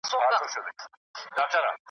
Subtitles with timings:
[0.03, 1.71] د خدای ساتنه.